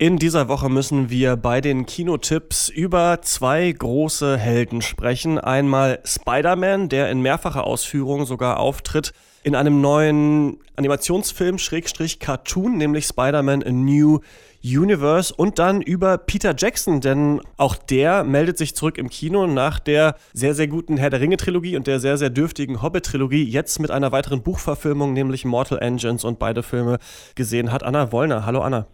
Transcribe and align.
In 0.00 0.16
dieser 0.16 0.48
Woche 0.48 0.70
müssen 0.70 1.10
wir 1.10 1.36
bei 1.36 1.60
den 1.60 1.84
Kinotipps 1.84 2.70
über 2.70 3.20
zwei 3.20 3.70
große 3.70 4.38
Helden 4.38 4.80
sprechen. 4.80 5.38
Einmal 5.38 5.98
Spider-Man, 6.06 6.88
der 6.88 7.10
in 7.10 7.20
mehrfacher 7.20 7.64
Ausführung 7.64 8.24
sogar 8.24 8.60
auftritt 8.60 9.12
in 9.42 9.54
einem 9.54 9.82
neuen 9.82 10.56
Animationsfilm 10.76 11.58
Schrägstrich 11.58 12.18
Cartoon, 12.18 12.78
nämlich 12.78 13.04
Spider-Man 13.04 13.62
A 13.62 13.70
New 13.70 14.20
Universe 14.64 15.34
und 15.36 15.58
dann 15.58 15.82
über 15.82 16.16
Peter 16.16 16.54
Jackson, 16.56 17.02
denn 17.02 17.42
auch 17.58 17.76
der 17.76 18.24
meldet 18.24 18.56
sich 18.56 18.74
zurück 18.74 18.96
im 18.96 19.10
Kino 19.10 19.46
nach 19.46 19.78
der 19.78 20.16
sehr, 20.32 20.54
sehr 20.54 20.68
guten 20.68 20.96
Herr 20.96 21.10
der 21.10 21.20
Ringe-Trilogie 21.20 21.76
und 21.76 21.86
der 21.86 22.00
sehr, 22.00 22.16
sehr 22.16 22.30
dürftigen 22.30 22.80
Hobbit-Trilogie, 22.80 23.44
jetzt 23.44 23.78
mit 23.80 23.90
einer 23.90 24.12
weiteren 24.12 24.42
Buchverfilmung, 24.42 25.12
nämlich 25.12 25.44
Mortal 25.44 25.78
Engines 25.78 26.24
und 26.24 26.38
beide 26.38 26.62
Filme 26.62 26.96
gesehen 27.34 27.70
hat. 27.70 27.82
Anna 27.82 28.12
Wollner. 28.12 28.46
Hallo 28.46 28.62
Anna. 28.62 28.86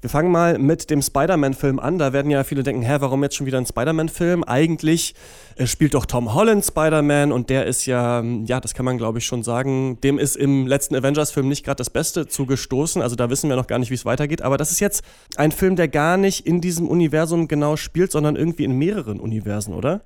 Wir 0.00 0.10
fangen 0.10 0.30
mal 0.30 0.58
mit 0.58 0.90
dem 0.90 1.02
Spider-Man-Film 1.02 1.78
an. 1.78 1.98
Da 1.98 2.12
werden 2.12 2.30
ja 2.30 2.44
viele 2.44 2.62
denken, 2.62 2.82
hä, 2.82 2.96
warum 3.00 3.22
jetzt 3.22 3.36
schon 3.36 3.46
wieder 3.46 3.58
ein 3.58 3.66
Spider-Man-Film? 3.66 4.44
Eigentlich 4.44 5.14
äh, 5.56 5.66
spielt 5.66 5.94
doch 5.94 6.06
Tom 6.06 6.34
Holland 6.34 6.64
Spider-Man 6.64 7.32
und 7.32 7.50
der 7.50 7.66
ist 7.66 7.86
ja, 7.86 8.22
ja, 8.22 8.60
das 8.60 8.74
kann 8.74 8.84
man 8.84 8.98
glaube 8.98 9.18
ich 9.18 9.26
schon 9.26 9.42
sagen, 9.42 10.00
dem 10.02 10.18
ist 10.18 10.36
im 10.36 10.66
letzten 10.66 10.94
Avengers-Film 10.94 11.48
nicht 11.48 11.64
gerade 11.64 11.78
das 11.78 11.90
Beste 11.90 12.26
zugestoßen. 12.26 13.02
Also 13.02 13.16
da 13.16 13.30
wissen 13.30 13.48
wir 13.48 13.56
noch 13.56 13.66
gar 13.66 13.78
nicht, 13.78 13.90
wie 13.90 13.94
es 13.94 14.04
weitergeht. 14.04 14.42
Aber 14.42 14.56
das 14.56 14.70
ist 14.70 14.80
jetzt 14.80 15.02
ein 15.36 15.52
Film, 15.52 15.76
der 15.76 15.88
gar 15.88 16.16
nicht 16.16 16.46
in 16.46 16.60
diesem 16.60 16.88
Universum 16.88 17.48
genau 17.48 17.76
spielt, 17.76 18.12
sondern 18.12 18.36
irgendwie 18.36 18.64
in 18.64 18.78
mehreren 18.78 19.20
Universen, 19.20 19.74
oder? 19.74 20.02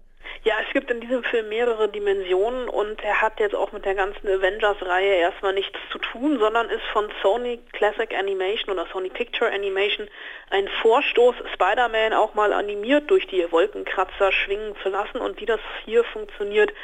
Gibt 0.76 0.90
in 0.90 1.00
diesem 1.00 1.24
Film 1.24 1.48
mehrere 1.48 1.88
Dimensionen 1.88 2.68
und 2.68 3.02
er 3.02 3.22
hat 3.22 3.40
jetzt 3.40 3.54
auch 3.54 3.72
mit 3.72 3.86
der 3.86 3.94
ganzen 3.94 4.28
Avengers-Reihe 4.28 5.14
erstmal 5.14 5.54
nichts 5.54 5.78
zu 5.90 5.96
tun, 5.96 6.38
sondern 6.38 6.68
ist 6.68 6.84
von 6.92 7.10
Sony 7.22 7.60
Classic 7.72 8.14
Animation 8.14 8.74
oder 8.74 8.86
Sony 8.92 9.08
Picture 9.08 9.50
Animation 9.50 10.06
ein 10.50 10.68
Vorstoß, 10.82 11.34
Spider-Man 11.54 12.12
auch 12.12 12.34
mal 12.34 12.52
animiert 12.52 13.10
durch 13.10 13.26
die 13.26 13.50
Wolkenkratzer 13.50 14.32
schwingen 14.32 14.76
zu 14.82 14.90
lassen 14.90 15.16
und 15.16 15.40
wie 15.40 15.46
das 15.46 15.60
hier 15.86 16.04
funktioniert, 16.04 16.74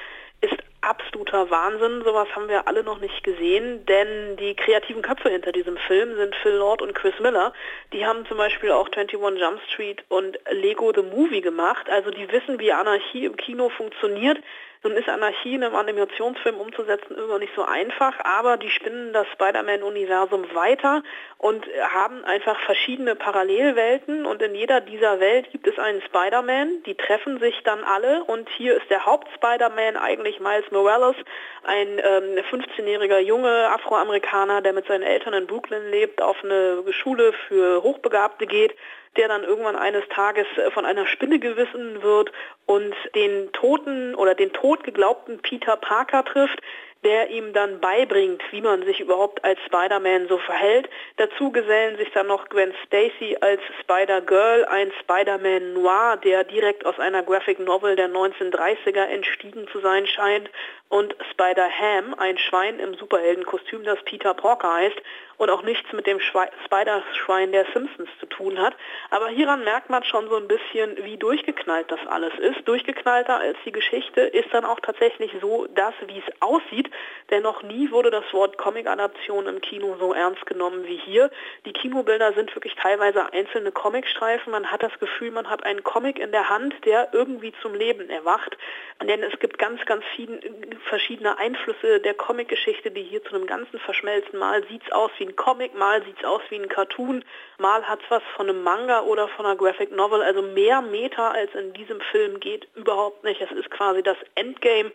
absoluter 0.82 1.50
Wahnsinn. 1.50 2.02
Sowas 2.04 2.28
haben 2.34 2.48
wir 2.48 2.66
alle 2.66 2.82
noch 2.82 3.00
nicht 3.00 3.24
gesehen, 3.24 3.86
denn 3.86 4.36
die 4.36 4.54
kreativen 4.54 5.02
Köpfe 5.02 5.30
hinter 5.30 5.52
diesem 5.52 5.76
Film 5.76 6.16
sind 6.16 6.34
Phil 6.36 6.52
Lord 6.52 6.82
und 6.82 6.94
Chris 6.94 7.18
Miller. 7.20 7.52
Die 7.92 8.04
haben 8.04 8.26
zum 8.26 8.36
Beispiel 8.36 8.70
auch 8.70 8.88
21 8.88 9.40
Jump 9.40 9.60
Street 9.68 10.04
und 10.08 10.38
Lego 10.50 10.92
The 10.94 11.02
Movie 11.02 11.40
gemacht. 11.40 11.88
Also 11.88 12.10
die 12.10 12.30
wissen, 12.30 12.58
wie 12.58 12.72
Anarchie 12.72 13.24
im 13.24 13.36
Kino 13.36 13.70
funktioniert. 13.70 14.38
Nun 14.84 14.96
ist 14.96 15.08
Anarchie 15.08 15.54
in 15.54 15.62
einem 15.62 15.76
Animationsfilm 15.76 16.56
umzusetzen 16.56 17.16
immer 17.16 17.38
nicht 17.38 17.54
so 17.54 17.64
einfach, 17.64 18.14
aber 18.24 18.56
die 18.56 18.68
spinnen 18.68 19.12
das 19.12 19.28
Spider-Man-Universum 19.28 20.52
weiter 20.54 21.04
und 21.38 21.64
haben 21.92 22.24
einfach 22.24 22.58
verschiedene 22.62 23.14
Parallelwelten 23.14 24.26
und 24.26 24.42
in 24.42 24.56
jeder 24.56 24.80
dieser 24.80 25.20
Welt 25.20 25.52
gibt 25.52 25.68
es 25.68 25.78
einen 25.78 26.02
Spider-Man, 26.02 26.82
die 26.84 26.96
treffen 26.96 27.38
sich 27.38 27.62
dann 27.62 27.84
alle 27.84 28.24
und 28.24 28.48
hier 28.48 28.76
ist 28.76 28.90
der 28.90 29.06
Haupt-Spider-Man 29.06 29.96
eigentlich 29.96 30.40
Miles 30.40 30.68
Morales, 30.72 31.16
ein 31.62 32.00
ähm, 32.00 32.44
15-jähriger 32.50 33.20
Junge 33.20 33.70
Afroamerikaner, 33.70 34.62
der 34.62 34.72
mit 34.72 34.86
seinen 34.86 35.04
Eltern 35.04 35.34
in 35.34 35.46
Brooklyn 35.46 35.90
lebt, 35.92 36.20
auf 36.20 36.42
eine 36.42 36.82
Schule 36.92 37.32
für 37.46 37.84
Hochbegabte 37.84 38.46
geht 38.46 38.74
der 39.16 39.28
dann 39.28 39.44
irgendwann 39.44 39.76
eines 39.76 40.06
Tages 40.08 40.46
äh, 40.56 40.70
von 40.70 40.84
einer 40.84 41.06
Spinne 41.06 41.38
gewissen 41.38 42.02
wird 42.02 42.32
und 42.66 42.94
den 43.14 43.52
toten 43.52 44.14
oder 44.14 44.34
den 44.34 44.52
tot 44.52 44.84
geglaubten 44.84 45.38
Peter 45.40 45.76
Parker 45.76 46.24
trifft, 46.24 46.60
der 47.04 47.30
ihm 47.30 47.52
dann 47.52 47.80
beibringt, 47.80 48.42
wie 48.52 48.60
man 48.60 48.84
sich 48.84 49.00
überhaupt 49.00 49.44
als 49.44 49.58
Spider-Man 49.66 50.28
so 50.28 50.38
verhält. 50.38 50.88
Dazu 51.16 51.50
gesellen 51.50 51.96
sich 51.96 52.10
dann 52.12 52.28
noch 52.28 52.48
Gwen 52.48 52.72
Stacy 52.86 53.36
als 53.40 53.60
Spider-Girl, 53.80 54.64
ein 54.66 54.92
Spider-Man 55.00 55.72
Noir, 55.74 56.16
der 56.22 56.44
direkt 56.44 56.86
aus 56.86 56.98
einer 57.00 57.22
Graphic 57.24 57.58
Novel 57.58 57.96
der 57.96 58.08
1930er 58.08 59.04
entstiegen 59.06 59.66
zu 59.72 59.80
sein 59.80 60.06
scheint 60.06 60.48
und 60.92 61.16
Spider-Ham, 61.30 62.14
ein 62.18 62.36
Schwein 62.36 62.78
im 62.78 62.92
Superheldenkostüm, 62.92 63.82
das 63.82 63.98
Peter 64.04 64.34
Porker 64.34 64.74
heißt 64.74 65.00
und 65.38 65.48
auch 65.48 65.62
nichts 65.62 65.90
mit 65.92 66.06
dem 66.06 66.20
Spider-Schwein 66.20 67.50
der 67.50 67.64
Simpsons 67.72 68.10
zu 68.20 68.26
tun 68.26 68.58
hat. 68.60 68.76
Aber 69.08 69.28
hieran 69.28 69.64
merkt 69.64 69.88
man 69.88 70.04
schon 70.04 70.28
so 70.28 70.36
ein 70.36 70.46
bisschen, 70.46 71.02
wie 71.02 71.16
durchgeknallt 71.16 71.90
das 71.90 71.98
alles 72.06 72.32
ist. 72.38 72.68
Durchgeknallter 72.68 73.38
als 73.38 73.56
die 73.64 73.72
Geschichte 73.72 74.20
ist 74.20 74.52
dann 74.52 74.66
auch 74.66 74.80
tatsächlich 74.80 75.32
so 75.40 75.66
das, 75.74 75.94
wie 76.06 76.18
es 76.18 76.42
aussieht, 76.42 76.90
denn 77.30 77.42
noch 77.42 77.62
nie 77.62 77.90
wurde 77.90 78.10
das 78.10 78.30
Wort 78.32 78.58
Comic-Adaption 78.58 79.46
im 79.46 79.62
Kino 79.62 79.96
so 79.98 80.12
ernst 80.12 80.44
genommen 80.44 80.86
wie 80.86 80.98
hier. 80.98 81.30
Die 81.64 81.72
Kinobilder 81.72 82.34
sind 82.34 82.54
wirklich 82.54 82.74
teilweise 82.74 83.32
einzelne 83.32 83.72
Comicstreifen. 83.72 84.52
Man 84.52 84.70
hat 84.70 84.82
das 84.82 84.96
Gefühl, 85.00 85.30
man 85.30 85.48
hat 85.48 85.64
einen 85.64 85.82
Comic 85.82 86.18
in 86.18 86.32
der 86.32 86.50
Hand, 86.50 86.74
der 86.84 87.08
irgendwie 87.12 87.54
zum 87.62 87.74
Leben 87.74 88.10
erwacht. 88.10 88.58
Denn 89.02 89.22
es 89.22 89.36
gibt 89.40 89.58
ganz, 89.58 89.84
ganz 89.86 90.04
viele 90.14 90.38
verschiedene 90.82 91.38
Einflüsse 91.38 92.00
der 92.00 92.14
Comicgeschichte, 92.14 92.90
die 92.90 93.02
hier 93.02 93.22
zu 93.24 93.34
einem 93.34 93.46
Ganzen 93.46 93.78
verschmelzen. 93.78 94.38
Mal 94.38 94.66
sieht 94.68 94.82
es 94.84 94.92
aus 94.92 95.10
wie 95.18 95.24
ein 95.24 95.36
Comic, 95.36 95.74
mal 95.74 96.02
sieht 96.04 96.18
es 96.18 96.24
aus 96.24 96.42
wie 96.50 96.56
ein 96.56 96.68
Cartoon, 96.68 97.24
mal 97.58 97.82
hat 97.88 98.00
es 98.02 98.10
was 98.10 98.22
von 98.36 98.48
einem 98.48 98.62
Manga 98.62 99.02
oder 99.02 99.28
von 99.28 99.46
einer 99.46 99.56
Graphic 99.56 99.92
Novel. 99.92 100.22
Also 100.22 100.42
mehr 100.42 100.82
Meta 100.82 101.30
als 101.30 101.54
in 101.54 101.72
diesem 101.72 102.00
Film 102.00 102.40
geht 102.40 102.68
überhaupt 102.74 103.24
nicht. 103.24 103.40
Es 103.40 103.52
ist 103.52 103.70
quasi 103.70 104.02
das 104.02 104.16
Endgame 104.34 104.92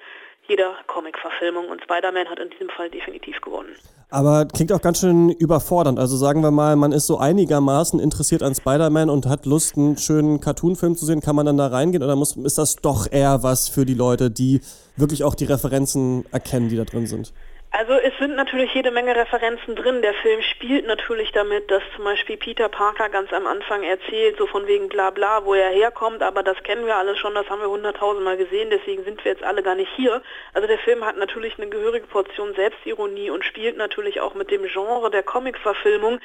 jeder 0.47 0.73
Comic-Verfilmung 0.87 1.67
und 1.69 1.81
Spider-Man 1.81 2.27
hat 2.27 2.39
in 2.39 2.49
diesem 2.49 2.69
Fall 2.69 2.89
definitiv 2.89 3.39
gewonnen. 3.41 3.75
Aber 4.09 4.45
klingt 4.45 4.71
auch 4.71 4.81
ganz 4.81 5.01
schön 5.01 5.29
überfordernd. 5.29 5.99
Also 5.99 6.15
sagen 6.15 6.41
wir 6.41 6.51
mal, 6.51 6.77
man 6.77 6.93
ist 6.93 7.07
so 7.07 7.17
einigermaßen 7.17 7.99
interessiert 7.99 8.41
an 8.41 8.55
Spider-Man 8.55 9.09
und 9.09 9.25
hat 9.25 9.45
Lust, 9.45 9.77
einen 9.77 9.97
schönen 9.97 10.39
Cartoon-Film 10.39 10.95
zu 10.95 11.05
sehen. 11.05 11.19
Kann 11.19 11.35
man 11.35 11.45
dann 11.45 11.57
da 11.57 11.67
reingehen 11.67 12.03
oder 12.03 12.15
muss, 12.15 12.37
ist 12.37 12.57
das 12.57 12.77
doch 12.77 13.11
eher 13.11 13.43
was 13.43 13.67
für 13.67 13.85
die 13.85 13.93
Leute, 13.93 14.31
die 14.31 14.61
wirklich 14.95 15.23
auch 15.23 15.35
die 15.35 15.45
Referenzen 15.45 16.25
erkennen, 16.31 16.69
die 16.69 16.77
da 16.77 16.85
drin 16.85 17.05
sind? 17.05 17.33
Also 17.77 17.93
es 17.93 18.17
sind 18.17 18.35
natürlich 18.35 18.73
jede 18.73 18.89
Menge 18.89 19.15
Referenzen 19.15 19.75
drin. 19.75 20.01
Der 20.01 20.15
Film 20.15 20.41
spielt 20.41 20.88
natürlich 20.88 21.31
damit, 21.31 21.69
dass 21.69 21.83
zum 21.95 22.05
Beispiel 22.05 22.35
Peter 22.35 22.69
Parker 22.69 23.07
ganz 23.09 23.31
am 23.31 23.45
Anfang 23.45 23.83
erzählt, 23.83 24.35
so 24.39 24.47
von 24.47 24.65
wegen 24.65 24.89
bla 24.89 25.11
bla, 25.11 25.45
wo 25.45 25.53
er 25.53 25.69
herkommt, 25.69 26.23
aber 26.23 26.41
das 26.41 26.57
kennen 26.63 26.88
wir 26.88 26.95
alles 26.95 27.19
schon, 27.19 27.35
das 27.35 27.47
haben 27.51 27.61
wir 27.61 27.69
hunderttausendmal 27.69 28.35
gesehen, 28.35 28.71
deswegen 28.71 29.03
sind 29.03 29.23
wir 29.23 29.31
jetzt 29.31 29.43
alle 29.43 29.61
gar 29.61 29.75
nicht 29.75 29.91
hier. 29.95 30.23
Also 30.55 30.67
der 30.67 30.79
Film 30.79 31.05
hat 31.05 31.17
natürlich 31.17 31.59
eine 31.59 31.69
gehörige 31.69 32.07
Portion 32.07 32.55
Selbstironie 32.55 33.29
und 33.29 33.45
spielt 33.45 33.77
natürlich 33.77 34.21
auch 34.21 34.33
mit 34.33 34.49
dem 34.49 34.63
Genre 34.63 35.11
der 35.11 35.21
Comic-Verfilmung. 35.21 36.19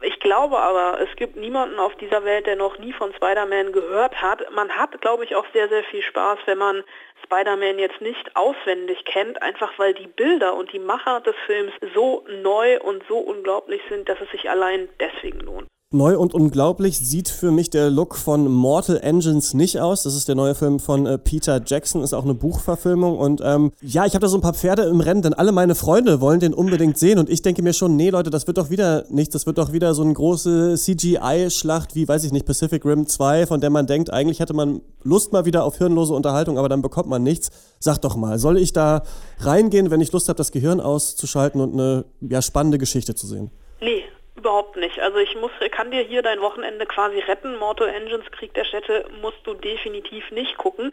Ich 0.00 0.20
glaube 0.20 0.58
aber, 0.58 1.00
es 1.00 1.14
gibt 1.16 1.36
niemanden 1.36 1.78
auf 1.78 1.94
dieser 1.96 2.24
Welt, 2.24 2.46
der 2.46 2.56
noch 2.56 2.78
nie 2.78 2.92
von 2.92 3.12
Spider-Man 3.14 3.72
gehört 3.72 4.20
hat. 4.20 4.50
Man 4.52 4.70
hat, 4.70 5.00
glaube 5.00 5.24
ich, 5.24 5.34
auch 5.34 5.46
sehr, 5.52 5.68
sehr 5.68 5.84
viel 5.84 6.02
Spaß, 6.02 6.38
wenn 6.46 6.58
man 6.58 6.84
Spider-Man 7.24 7.78
jetzt 7.78 8.00
nicht 8.00 8.36
auswendig 8.36 9.04
kennt, 9.04 9.42
einfach 9.42 9.78
weil 9.78 9.94
die 9.94 10.06
Bilder 10.06 10.54
und 10.54 10.72
die 10.72 10.78
Macher 10.78 11.20
des 11.20 11.36
Films 11.46 11.72
so 11.94 12.24
neu 12.28 12.80
und 12.80 13.02
so 13.08 13.18
unglaublich 13.18 13.82
sind, 13.88 14.08
dass 14.08 14.20
es 14.20 14.30
sich 14.30 14.48
allein 14.48 14.88
deswegen 15.00 15.40
lohnt. 15.40 15.68
Neu 15.94 16.18
und 16.18 16.34
unglaublich 16.34 16.98
sieht 16.98 17.28
für 17.28 17.52
mich 17.52 17.70
der 17.70 17.88
Look 17.88 18.16
von 18.16 18.50
Mortal 18.50 18.98
Engines 18.98 19.54
nicht 19.54 19.78
aus. 19.78 20.02
Das 20.02 20.16
ist 20.16 20.26
der 20.26 20.34
neue 20.34 20.56
Film 20.56 20.80
von 20.80 21.06
äh, 21.06 21.18
Peter 21.18 21.62
Jackson, 21.64 22.02
ist 22.02 22.12
auch 22.12 22.24
eine 22.24 22.34
Buchverfilmung. 22.34 23.16
Und 23.16 23.40
ähm, 23.44 23.70
ja, 23.80 24.04
ich 24.04 24.14
habe 24.14 24.22
da 24.22 24.28
so 24.28 24.36
ein 24.36 24.40
paar 24.40 24.54
Pferde 24.54 24.82
im 24.82 24.98
Rennen, 25.00 25.22
denn 25.22 25.34
alle 25.34 25.52
meine 25.52 25.76
Freunde 25.76 26.20
wollen 26.20 26.40
den 26.40 26.52
unbedingt 26.52 26.98
sehen. 26.98 27.20
Und 27.20 27.30
ich 27.30 27.42
denke 27.42 27.62
mir 27.62 27.72
schon, 27.72 27.94
nee 27.94 28.10
Leute, 28.10 28.30
das 28.30 28.48
wird 28.48 28.58
doch 28.58 28.70
wieder 28.70 29.04
nichts. 29.08 29.34
Das 29.34 29.46
wird 29.46 29.56
doch 29.56 29.72
wieder 29.72 29.94
so 29.94 30.02
eine 30.02 30.12
große 30.12 30.74
CGI-Schlacht 30.74 31.94
wie, 31.94 32.08
weiß 32.08 32.24
ich 32.24 32.32
nicht, 32.32 32.44
Pacific 32.44 32.84
Rim 32.84 33.06
2, 33.06 33.46
von 33.46 33.60
der 33.60 33.70
man 33.70 33.86
denkt, 33.86 34.12
eigentlich 34.12 34.40
hätte 34.40 34.52
man 34.52 34.80
Lust 35.04 35.32
mal 35.32 35.44
wieder 35.44 35.62
auf 35.62 35.78
hirnlose 35.78 36.12
Unterhaltung, 36.12 36.58
aber 36.58 36.68
dann 36.68 36.82
bekommt 36.82 37.08
man 37.08 37.22
nichts. 37.22 37.52
Sag 37.78 37.98
doch 37.98 38.16
mal, 38.16 38.40
soll 38.40 38.58
ich 38.58 38.72
da 38.72 39.04
reingehen, 39.38 39.92
wenn 39.92 40.00
ich 40.00 40.10
Lust 40.10 40.28
habe, 40.28 40.38
das 40.38 40.50
Gehirn 40.50 40.80
auszuschalten 40.80 41.60
und 41.60 41.74
eine 41.74 42.04
ja, 42.20 42.42
spannende 42.42 42.78
Geschichte 42.78 43.14
zu 43.14 43.28
sehen? 43.28 43.52
Nee, 43.80 44.02
Überhaupt 44.36 44.76
nicht. 44.76 44.98
Also 44.98 45.18
ich 45.18 45.36
muss, 45.36 45.52
kann 45.70 45.92
dir 45.92 46.02
hier 46.02 46.22
dein 46.22 46.40
Wochenende 46.40 46.86
quasi 46.86 47.20
retten. 47.20 47.56
Mortal 47.56 47.88
Engines 47.88 48.28
Krieg 48.32 48.52
der 48.54 48.64
Städte 48.64 49.06
musst 49.20 49.38
du 49.44 49.54
definitiv 49.54 50.28
nicht 50.32 50.56
gucken. 50.56 50.92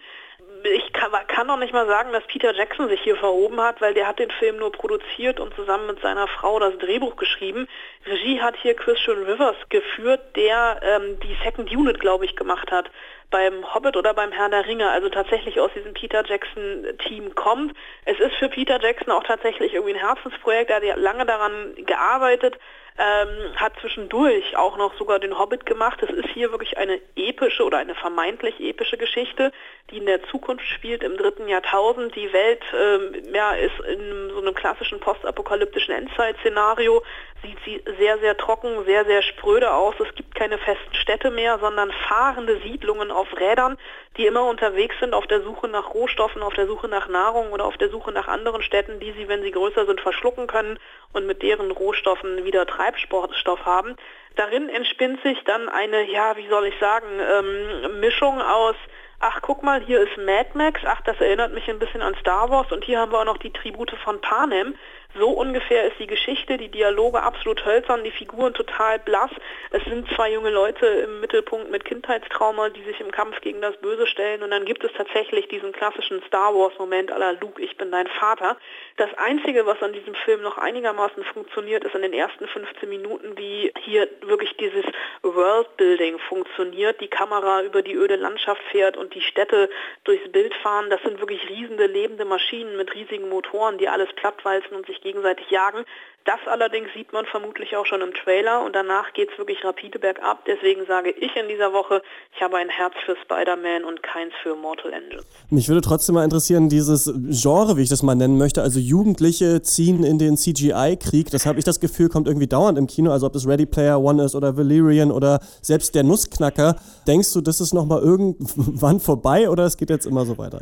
Ich 0.64 0.94
kann, 0.94 1.12
kann 1.28 1.48
noch 1.48 1.58
nicht 1.58 1.74
mal 1.74 1.88
sagen, 1.88 2.12
dass 2.14 2.24
Peter 2.28 2.54
Jackson 2.54 2.88
sich 2.88 3.02
hier 3.02 3.16
verhoben 3.16 3.60
hat, 3.60 3.82
weil 3.82 3.96
der 3.96 4.08
hat 4.08 4.20
den 4.20 4.30
Film 4.30 4.58
nur 4.58 4.72
produziert 4.72 5.40
und 5.40 5.56
zusammen 5.56 5.88
mit 5.88 6.00
seiner 6.02 6.28
Frau 6.28 6.60
das 6.60 6.78
Drehbuch 6.78 7.16
geschrieben. 7.16 7.68
Regie 8.06 8.40
hat 8.40 8.56
hier 8.58 8.76
Christian 8.76 9.24
Rivers 9.24 9.56
geführt, 9.70 10.36
der 10.36 10.80
ähm, 10.84 11.20
die 11.22 11.36
Second 11.44 11.72
Unit, 11.76 12.00
glaube 12.00 12.26
ich, 12.26 12.36
gemacht 12.36 12.72
hat 12.72 12.92
beim 13.32 13.74
Hobbit 13.74 13.98
oder 13.98 14.14
beim 14.14 14.32
Herrn 14.32 14.52
der 14.52 14.68
Ringe, 14.68 14.90
also 14.90 15.10
tatsächlich 15.10 15.60
aus 15.60 15.72
diesem 15.74 15.94
Peter 15.94 16.24
Jackson-Team 16.24 17.34
kommt. 17.34 17.74
Es 18.06 18.20
ist 18.20 18.36
für 18.36 18.50
Peter 18.50 18.80
Jackson 18.80 19.12
auch 19.12 19.24
tatsächlich 19.24 19.74
irgendwie 19.74 19.96
ein 19.96 20.06
Herzensprojekt, 20.06 20.70
er 20.70 20.76
hat 20.76 20.98
lange 20.98 21.26
daran 21.26 21.74
gearbeitet. 21.78 22.60
Ähm, 22.98 23.56
hat 23.56 23.74
zwischendurch 23.80 24.58
auch 24.58 24.78
noch 24.78 24.94
sogar 24.98 25.20
den 25.20 25.38
Hobbit 25.38 25.66
gemacht. 25.66 26.02
Es 26.04 26.10
ist 26.10 26.30
hier 26.34 26.52
wirklich 26.52 26.78
eine 26.78 27.00
epische 27.16 27.64
oder 27.64 27.78
eine 27.78 27.96
vermeintlich 27.96 28.60
epische 28.60 28.98
Geschichte, 28.98 29.52
die 29.90 29.98
in 29.98 30.06
der 30.06 30.24
Zukunft 30.24 30.66
spielt, 30.68 31.04
im 31.04 31.18
dritten 31.18 31.48
Jahrtausend. 31.48 32.16
Die 32.16 32.32
Welt 32.34 32.64
ähm, 32.74 33.34
ja, 33.34 33.54
ist 33.54 33.80
in 33.88 34.30
so 34.30 34.42
einem 34.42 34.54
klassischen 34.54 35.00
postapokalyptischen 35.00 35.94
Endzeit-Szenario, 35.94 37.02
sieht 37.42 37.58
sie 37.66 37.84
sehr, 37.98 38.20
sehr 38.20 38.38
trocken, 38.38 38.86
sehr, 38.86 39.06
sehr 39.06 39.24
spröde 39.24 39.74
aus. 39.74 39.96
Es 40.00 40.14
gibt 40.16 40.36
keine 40.36 40.58
festen 40.58 40.94
Städte 40.96 41.32
mehr, 41.32 41.60
sondern 41.60 41.92
fahrende 42.08 42.60
Siedlungen 42.62 43.10
auf 43.10 43.28
Rädern, 43.40 43.78
die 44.18 44.26
immer 44.26 44.46
unterwegs 44.46 44.96
sind 45.00 45.14
auf 45.14 45.26
der 45.28 45.42
Suche 45.42 45.68
nach 45.68 45.94
Rohstoffen, 45.94 46.42
auf 46.44 46.54
der 46.54 46.68
Suche 46.68 46.88
nach 46.88 47.08
Nahrung 47.08 47.52
oder 47.52 47.66
auf 47.66 47.78
der 47.78 47.90
Suche 47.90 48.12
nach 48.12 48.28
anderen 48.28 48.62
Städten, 48.62 49.00
die 49.00 49.12
sie, 49.14 49.28
wenn 49.28 49.42
sie 49.42 49.52
größer 49.52 49.86
sind, 49.86 50.02
verschlucken 50.02 50.48
können 50.48 50.78
und 51.14 51.28
mit 51.28 51.42
deren 51.42 51.72
Rohstoffen 51.72 52.46
wieder 52.46 52.66
Treibstoff 52.66 53.66
haben. 53.66 53.96
Darin 54.36 54.70
entspinnt 54.70 55.22
sich 55.24 55.38
dann 55.46 55.70
eine, 55.70 56.10
ja, 56.10 56.38
wie 56.38 56.48
soll 56.48 56.68
ich 56.68 56.80
sagen, 56.80 57.08
ähm, 57.20 58.00
Mischung 58.00 58.42
aus 58.42 58.76
ach 59.22 59.40
guck 59.42 59.64
mal, 59.64 59.82
hier 59.82 60.02
ist 60.02 60.18
Mad 60.18 60.50
Max, 60.56 60.82
ach 60.84 61.02
das 61.02 61.20
erinnert 61.22 61.54
mich 61.54 61.70
ein 61.70 61.80
bisschen 61.80 62.02
an 62.02 62.16
Star 62.20 62.50
Wars 62.50 62.72
und 62.72 62.84
hier 62.84 63.00
haben 63.00 63.12
wir 63.12 63.20
auch 63.20 63.26
noch 63.26 63.38
die 63.38 63.54
Tribute 63.54 63.92
von 64.04 64.20
Panem. 64.20 64.76
So 65.14 65.30
ungefähr 65.30 65.88
ist 65.88 66.00
die 66.00 66.08
Geschichte, 66.08 66.58
die 66.58 66.70
Dialoge 66.70 67.22
absolut 67.22 67.66
hölzern, 67.66 68.04
die 68.06 68.12
Figuren 68.12 68.54
total 68.54 68.98
blass. 69.00 69.32
Es 69.72 69.84
sind 69.84 70.08
zwei 70.16 70.32
junge 70.32 70.52
Leute 70.52 70.86
im 70.86 71.20
Mittelpunkt 71.20 71.70
mit 71.70 71.84
Kindheitstrauma, 71.84 72.70
die 72.70 72.84
sich 72.84 73.02
im 73.02 73.12
Kampf 73.12 73.42
gegen 73.42 73.62
das 73.62 73.76
Böse 73.78 74.08
stellen 74.08 74.42
und 74.42 74.52
dann 74.52 74.64
gibt 74.64 74.86
es 74.86 74.92
tatsächlich 74.94 75.50
diesen 75.50 75.74
klassischen 75.74 76.22
Star 76.28 76.54
Wars 76.54 76.74
Moment 76.80 77.12
aller 77.12 77.34
Luke, 77.34 77.62
ich 77.62 77.76
bin 77.76 77.92
dein 77.92 78.08
Vater. 78.08 78.58
Das 78.96 79.10
Einzige, 79.18 79.66
was 79.66 79.82
an 79.82 79.92
diesem 79.92 80.16
Film 80.16 80.42
noch 80.42 80.58
einigermaßen 80.58 81.24
funktioniert, 81.26 81.84
ist 81.84 81.96
in 81.96 82.04
den 82.04 82.14
ersten 82.14 82.48
15 82.48 82.88
Minuten, 82.88 83.38
wie 83.38 83.72
hier 83.82 84.08
wirklich 84.22 84.56
dieses 84.58 84.86
Worldbuilding 85.24 86.20
funktioniert, 86.20 87.02
die 87.02 87.10
Kamera 87.10 87.64
über 87.64 87.82
die 87.82 87.96
öde 87.96 88.16
Landschaft 88.16 88.62
fährt 88.72 88.96
und 88.96 89.14
die 89.14 89.22
Städte 89.22 89.70
durchs 90.06 90.32
Bild 90.32 90.54
fahren. 90.56 90.90
Das 90.90 91.02
sind 91.02 91.20
wirklich 91.20 91.50
riesende 91.50 91.88
lebende 91.88 92.24
Maschinen 92.24 92.78
mit 92.78 92.94
riesigen 92.94 93.28
Motoren, 93.28 93.78
die 93.78 93.90
alles 93.90 94.12
plattwalzen 94.14 94.76
und 94.78 94.86
sich 94.86 95.01
gegenseitig 95.02 95.50
jagen. 95.50 95.86
Das 96.26 96.40
allerdings 96.46 96.88
sieht 96.94 97.12
man 97.14 97.26
vermutlich 97.26 97.76
auch 97.76 97.86
schon 97.88 98.02
im 98.02 98.14
Trailer 98.14 98.64
und 98.64 98.76
danach 98.76 99.12
geht 99.14 99.32
es 99.32 99.38
wirklich 99.40 99.64
rapide 99.66 99.98
bergab. 99.98 100.46
Deswegen 100.46 100.86
sage 100.86 101.10
ich 101.10 101.36
in 101.36 101.48
dieser 101.48 101.74
Woche, 101.74 102.04
ich 102.36 102.42
habe 102.44 102.58
ein 102.58 102.70
Herz 102.70 102.94
für 103.06 103.16
Spider-Man 103.16 103.84
und 103.86 104.04
keins 104.04 104.32
für 104.44 104.56
Mortal 104.56 104.94
Engines. 104.94 105.26
Mich 105.50 105.68
würde 105.68 105.82
trotzdem 105.82 106.16
mal 106.16 106.24
interessieren, 106.24 106.70
dieses 106.70 107.12
Genre, 107.30 107.76
wie 107.76 107.82
ich 107.82 107.90
das 107.90 108.04
mal 108.04 108.14
nennen 108.14 108.38
möchte, 108.38 108.62
also 108.62 108.80
Jugendliche 108.80 109.64
ziehen 109.64 110.04
in 110.04 110.20
den 110.20 110.38
CGI-Krieg, 110.38 111.32
das 111.32 111.48
habe 111.48 111.58
ich 111.58 111.66
das 111.66 111.80
Gefühl, 111.80 112.10
kommt 112.10 112.28
irgendwie 112.28 112.48
dauernd 112.48 112.78
im 112.78 112.86
Kino, 112.86 113.12
also 113.12 113.26
ob 113.26 113.34
es 113.34 113.48
Ready 113.48 113.66
Player 113.66 114.00
One 114.00 114.24
ist 114.24 114.36
oder 114.36 114.56
Valerian 114.56 115.12
oder 115.12 115.40
selbst 115.64 115.96
der 115.96 116.04
Nussknacker. 116.04 116.76
Denkst 117.08 117.34
du, 117.34 117.42
das 117.42 117.62
ist 117.62 117.74
nochmal 117.74 118.02
irgendwann 118.02 119.00
vorbei 119.00 119.50
oder 119.50 119.66
es 119.66 119.76
geht 119.76 119.90
jetzt 119.90 120.06
immer 120.06 120.26
so 120.26 120.38
weiter? 120.38 120.62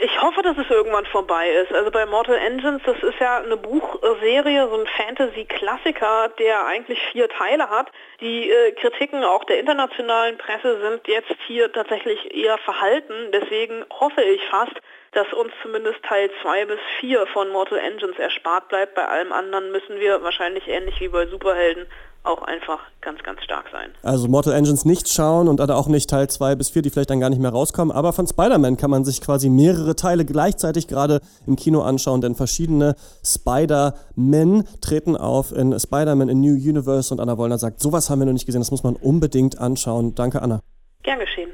Ich 0.00 0.22
hoffe, 0.22 0.42
dass 0.42 0.56
es 0.56 0.70
irgendwann 0.70 1.06
vorbei 1.06 1.50
ist. 1.50 1.72
Also 1.72 1.90
bei 1.90 2.06
Mortal 2.06 2.36
Engines, 2.36 2.82
das 2.84 3.02
ist 3.02 3.18
ja 3.18 3.38
eine 3.38 3.56
Buchserie, 3.56 4.68
so 4.68 4.78
ein 4.78 4.86
Fantasy-Klassiker, 4.86 6.30
der 6.38 6.66
eigentlich 6.66 7.00
vier 7.10 7.28
Teile 7.28 7.68
hat. 7.68 7.90
Die 8.20 8.50
äh, 8.50 8.72
Kritiken 8.72 9.24
auch 9.24 9.44
der 9.44 9.58
internationalen 9.58 10.38
Presse 10.38 10.80
sind 10.80 11.08
jetzt 11.08 11.34
hier 11.46 11.72
tatsächlich 11.72 12.32
eher 12.34 12.58
verhalten. 12.58 13.32
Deswegen 13.32 13.84
hoffe 13.90 14.22
ich 14.22 14.44
fast, 14.46 14.74
dass 15.12 15.32
uns 15.32 15.52
zumindest 15.62 16.02
Teil 16.04 16.30
2 16.42 16.66
bis 16.66 16.80
4 17.00 17.26
von 17.28 17.48
Mortal 17.48 17.78
Engines 17.78 18.18
erspart 18.18 18.68
bleibt. 18.68 18.94
Bei 18.94 19.06
allem 19.06 19.32
anderen 19.32 19.72
müssen 19.72 19.98
wir 19.98 20.22
wahrscheinlich 20.22 20.68
ähnlich 20.68 21.00
wie 21.00 21.08
bei 21.08 21.26
Superhelden 21.26 21.86
auch 22.28 22.42
einfach 22.42 22.78
ganz, 23.00 23.22
ganz 23.22 23.42
stark 23.42 23.66
sein. 23.72 23.90
Also 24.02 24.28
Mortal 24.28 24.52
Engines 24.52 24.84
nicht 24.84 25.08
schauen 25.08 25.48
und 25.48 25.60
auch 25.60 25.88
nicht 25.88 26.10
Teil 26.10 26.28
2 26.28 26.54
bis 26.56 26.70
4, 26.70 26.82
die 26.82 26.90
vielleicht 26.90 27.10
dann 27.10 27.20
gar 27.20 27.30
nicht 27.30 27.40
mehr 27.40 27.50
rauskommen. 27.50 27.94
Aber 27.94 28.12
von 28.12 28.26
Spider-Man 28.26 28.76
kann 28.76 28.90
man 28.90 29.04
sich 29.04 29.20
quasi 29.20 29.48
mehrere 29.48 29.96
Teile 29.96 30.24
gleichzeitig 30.24 30.86
gerade 30.86 31.20
im 31.46 31.56
Kino 31.56 31.80
anschauen, 31.82 32.20
denn 32.20 32.34
verschiedene 32.34 32.94
Spider-Men 33.24 34.64
treten 34.80 35.16
auf 35.16 35.52
in 35.52 35.78
Spider-Man 35.78 36.28
in 36.28 36.40
New 36.40 36.54
Universe 36.54 37.12
und 37.12 37.20
Anna 37.20 37.38
Wollner 37.38 37.58
sagt, 37.58 37.80
sowas 37.80 38.10
haben 38.10 38.20
wir 38.20 38.26
noch 38.26 38.34
nicht 38.34 38.46
gesehen, 38.46 38.60
das 38.60 38.70
muss 38.70 38.84
man 38.84 38.96
unbedingt 38.96 39.58
anschauen. 39.58 40.14
Danke, 40.14 40.42
Anna. 40.42 40.60
Gern 41.02 41.20
geschehen. 41.20 41.50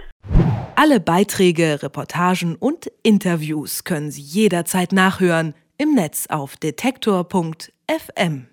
Alle 0.77 0.99
Beiträge, 0.99 1.83
Reportagen 1.83 2.57
und 2.57 2.91
Interviews 3.05 3.85
können 3.85 4.11
Sie 4.11 4.23
jederzeit 4.23 4.93
nachhören 4.93 5.55
im 5.79 5.95
Netz 5.95 6.27
auf 6.29 6.57
detektor.fm. 6.57 8.47